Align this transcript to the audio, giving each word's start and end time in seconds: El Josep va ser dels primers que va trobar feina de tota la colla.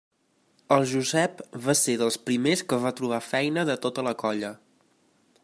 El 0.77 0.85
Josep 0.91 1.43
va 1.67 1.75
ser 1.81 1.95
dels 2.03 2.17
primers 2.31 2.65
que 2.73 2.81
va 2.87 2.95
trobar 3.01 3.21
feina 3.27 3.67
de 3.73 3.77
tota 3.85 4.07
la 4.09 4.17
colla. 4.25 4.53